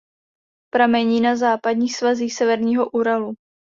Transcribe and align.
Pramení 0.73 1.21
na 1.21 1.35
západních 1.35 1.95
svazích 1.95 2.33
Severního 2.33 2.89
Uralu. 2.89 3.33